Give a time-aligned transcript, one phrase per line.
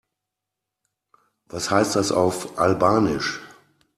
[1.45, 3.39] Was heißt das auf Albanisch?